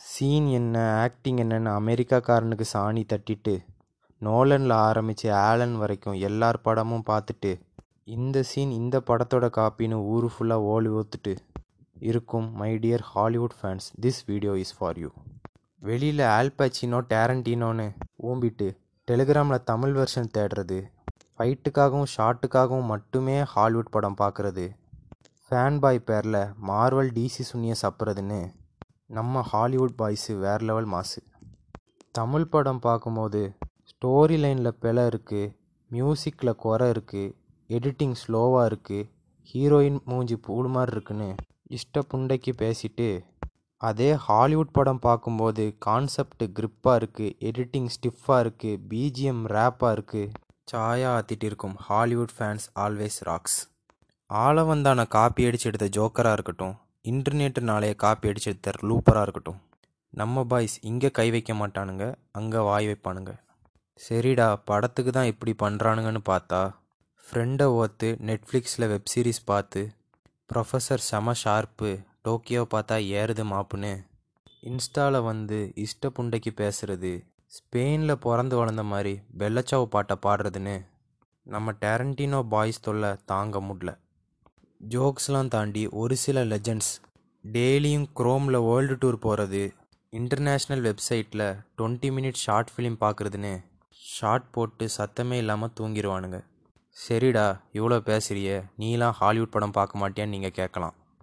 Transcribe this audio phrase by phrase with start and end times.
[0.00, 3.54] Scene என்ன acting என்னன்னு அமெரிக்காக்காரனுக்கு சாணி தட்டிட்டு
[4.22, 7.52] நோலனில் ஆரம்பித்து ஆலன் வரைக்கும் எல்லார் படமும் பார்த்துட்டு
[8.08, 11.32] இந்த சீன் இந்த படத்தோட காப்பின்னு ஊர் ஃபுல்லாக ஓலி ஓத்துட்டு
[12.04, 15.10] இருக்கும் my dear Hollywood fans this video is for you
[15.82, 17.86] வெளியில் ஆல்பச்சினோ டேரண்டினோன்னு
[18.24, 18.68] ஊம்பிட்டு
[19.08, 20.78] டெலிகிராமில் தமிழ் வெர்ஷன் தேடுறது
[21.34, 24.64] ஃபைட்டுக்காகவும் ஷாட்டுக்காகவும் மட்டுமே ஹாலிவுட் படம் பார்க்குறது
[25.44, 28.40] ஃபேன் பாய் பேரில் மார்வல் டிசி சுனியை சப்புறதுன்னு
[29.10, 31.20] நம்ம ஹாலிவுட் பாய்ஸு வேறு லெவல் மாசு.
[32.12, 33.40] தமிழ் படம் பார்க்கும்போது
[33.84, 35.52] ஸ்டோரி லைனில் பிழை இருக்குது
[35.90, 37.32] மியூசிக்கில் குறை இருக்குது
[37.70, 39.08] எடிட்டிங் ஸ்லோவாக இருக்குது
[39.48, 41.28] ஹீரோயின் மூஞ்சி பூடு மாதிரி இருக்குன்னு
[41.70, 43.08] இஷ்ட புண்டைக்கு பேசிட்டு
[43.80, 50.32] அதே ஹாலிவுட் படம் பார்க்கும்போது கான்செப்ட் கிரிப்பாக இருக்குது எடிட்டிங் ஸ்டிஃபாக இருக்குது பிஜிஎம் ரேப்பாக இருக்குது
[50.72, 53.58] சாயா ஆத்திட்டு இருக்கும் ஹாலிவுட் ஃபேன்ஸ் ஆல்வேஸ் ராக்ஸ்
[54.30, 59.60] ஆளவந்தான காப்பி அடிச்சு எடுத்த ஜோக்கராக இருக்கட்டும் இன்டர்நெட்டு நாளைய காப்பி அடிச்சு எடுத்த லூப்பராக இருக்கட்டும்.
[60.20, 62.04] நம்ம பாய்ஸ் இங்கே கை வைக்க மாட்டானுங்க
[62.38, 63.32] அங்கே வாய் வைப்பானுங்க.
[64.00, 66.60] சரிடா படத்துக்கு தான் இப்படி பண்ணுறானுங்கன்னு பார்த்தா
[67.28, 69.82] ஃப்ரெண்டை ஓத்து நெட்ஃப்ளிக்ஸில் வெப் சீரிஸ் பார்த்து
[70.50, 71.90] ப்ரொஃபஸர் செம ஷார்ப்பு
[72.26, 73.92] டோக்கியோ பார்த்தா ஏறுது மாப்புன்னு.
[74.70, 77.12] இன்ஸ்டாவில் வந்து இஷ்ட புண்டைக்கு பேசுகிறது
[77.56, 80.76] ஸ்பெயினில் பிறந்து வளர்ந்த மாதிரி பெல்லச்சாவு பாட்டை பாடுறதுன்னு
[81.46, 83.92] நம்ம டேரண்டினோ பாய்ஸ் தொல்லை தாங்க முடியல.
[84.80, 86.92] ஜோக்ஸ்லாம் தாண்டி ஒரு சில லெஜண்ட்ஸ்
[87.44, 89.72] டெய்லியும் குரோமில் வேர்ல்டு டூர் போகிறது
[90.12, 91.44] இன்டர்நேஷ்னல் வெப்சைட்டில்
[91.78, 93.64] டுவெண்ட்டி மினிட் ஷார்ட் ஃபிலிம் பார்க்குறதுன்னு
[93.94, 96.40] ஷார்ட் போட்டு சத்தமே இல்லாமல் தூங்கிடுவானுங்க
[96.96, 100.94] சரிடா இவ்வளோ பேசுகிறியே நீலாம் ஹாலிவுட் படம் பார்க்க மாட்டியான்னு நீங்கள் கேட்கலாம்.